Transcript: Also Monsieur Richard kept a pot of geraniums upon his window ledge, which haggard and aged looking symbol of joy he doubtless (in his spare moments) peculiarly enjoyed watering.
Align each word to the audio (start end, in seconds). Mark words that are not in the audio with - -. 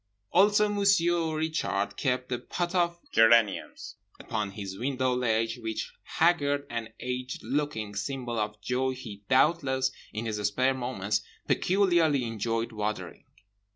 Also 0.31 0.67
Monsieur 0.67 1.37
Richard 1.37 1.95
kept 1.95 2.31
a 2.31 2.39
pot 2.39 2.73
of 2.73 2.97
geraniums 3.11 3.97
upon 4.19 4.49
his 4.53 4.75
window 4.79 5.13
ledge, 5.13 5.59
which 5.59 5.93
haggard 6.01 6.65
and 6.71 6.91
aged 6.99 7.43
looking 7.43 7.93
symbol 7.93 8.39
of 8.39 8.59
joy 8.61 8.95
he 8.95 9.21
doubtless 9.29 9.91
(in 10.11 10.25
his 10.25 10.37
spare 10.37 10.73
moments) 10.73 11.21
peculiarly 11.47 12.23
enjoyed 12.23 12.71
watering. 12.71 13.25